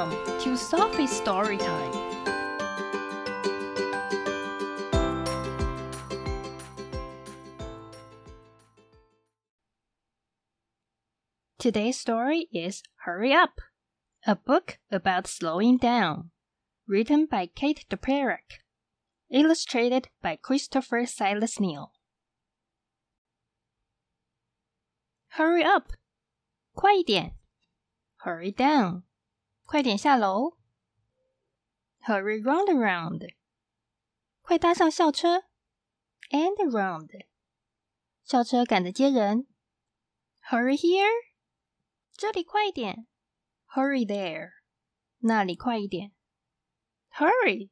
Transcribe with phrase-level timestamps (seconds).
[0.00, 1.92] Welcome to Sophie's Story Time.
[11.58, 13.60] Today's story is Hurry Up,
[14.26, 16.30] a book about slowing down,
[16.88, 18.64] written by Kate DePerrick,
[19.30, 21.92] illustrated by Christopher Silas Neal.
[25.32, 25.92] Hurry up!
[26.74, 27.34] 快一点！
[28.24, 29.02] Hurry down！
[29.71, 30.57] 快点下楼
[32.01, 33.25] ！Hurry round around！
[34.41, 35.45] 快搭上校车
[36.29, 37.07] ！And around！
[38.25, 39.47] 校车赶着接人
[40.49, 41.07] ！Hurry here！
[42.11, 43.07] 这里快一点
[43.73, 44.49] ！Hurry there！
[45.19, 46.11] 那里快一点
[47.13, 47.69] ！Hurry！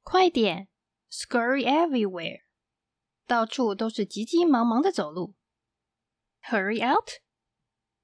[0.00, 0.68] 快点
[1.10, 2.44] ！Scurry everywhere！
[3.26, 5.34] 到处都是急急忙忙的走路
[6.44, 7.20] ！Hurry out！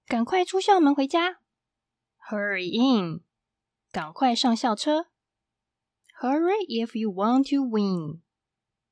[0.05, 1.41] 赶快出校门回家
[2.29, 3.24] ！Hurry in，
[3.99, 5.09] 赶快上校车
[6.21, 8.23] ！Hurry if you want to win，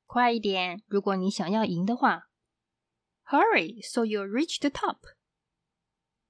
[0.04, 2.24] 快一点，如果你想要赢的话
[3.26, 4.98] ！Hurry so you reach the top，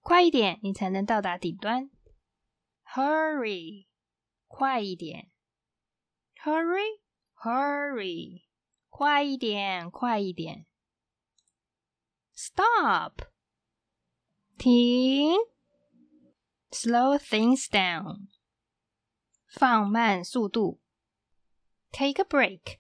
[0.03, 1.91] 快一点，你才能到达顶端
[2.95, 3.87] ！Hurry，
[4.47, 5.31] 快一点
[6.45, 8.43] ！Hurry，Hurry，
[8.91, 10.67] 快一点，快一点
[12.37, 13.23] ！Stop。
[14.59, 15.39] 停
[16.71, 18.27] ，slow things down，
[19.48, 20.82] 放慢速度，
[21.92, 22.80] take a break，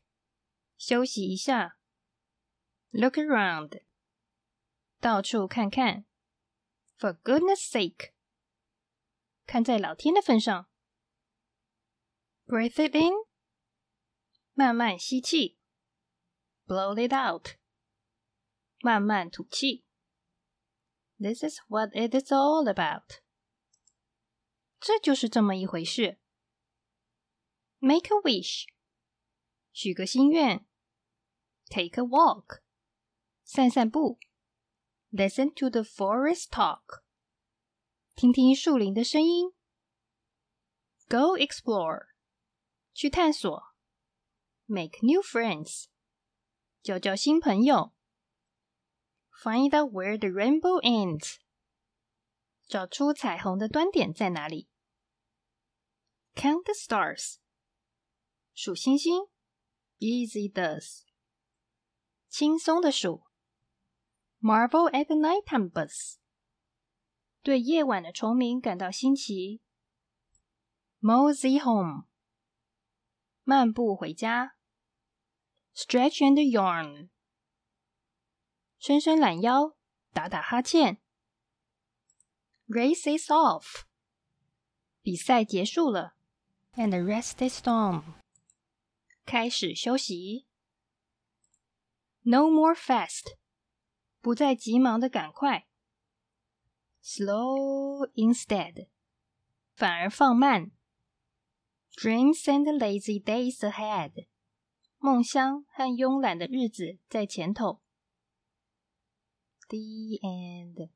[0.77, 1.77] 休息一下，
[2.91, 3.83] look around，
[4.99, 6.05] 到处看看，
[6.97, 8.11] for goodness sake，
[9.45, 10.69] 看在老天的份上，
[12.45, 13.13] breathe it in，
[14.53, 15.57] 慢慢吸气，
[16.65, 17.57] blow it out，
[18.79, 19.83] 慢慢吐气。
[21.19, 23.21] This is what it is all about.
[24.79, 26.17] 这就是这么一回事。
[27.79, 28.67] Make a wish，
[29.71, 30.65] 许个心愿。
[31.65, 32.61] Take a walk，
[33.43, 34.19] 散散步。
[35.11, 37.01] Listen to the forest talk，
[38.15, 39.51] 听听树林的声音。
[41.09, 42.07] Go explore，
[42.93, 43.63] 去探索。
[44.67, 45.85] Make new friends，
[46.81, 47.93] 交交新朋友。
[49.43, 51.37] Find out where the rainbow ends.
[52.67, 54.69] 找出彩虹的端点在哪里。
[56.35, 57.39] Count the stars.
[58.56, 59.26] 数星星。
[59.98, 61.02] Easy does.
[62.30, 63.24] 轻松的数。
[64.40, 66.16] Marvel at the nighttime bus.
[67.42, 69.60] 对夜晚的虫鸣感到新奇。
[71.00, 72.06] Mosey home.
[73.44, 74.56] 漫步回家。
[75.74, 77.10] Stretch and yawn.
[78.78, 79.76] 伸伸懒腰，
[80.12, 81.02] 打打哈欠。
[82.66, 83.82] Race is off，
[85.02, 86.16] 比赛结束了。
[86.74, 88.02] And the rest is done，
[89.26, 90.46] 开始休息。
[92.22, 93.36] No more fast，
[94.20, 95.68] 不再急忙的赶快。
[97.02, 98.88] Slow instead，
[99.74, 100.70] 反而放慢。
[101.92, 104.28] Dreams and lazy days ahead，
[104.98, 107.82] 梦乡和慵懒的日子在前头。
[109.68, 109.78] The
[110.22, 110.95] end.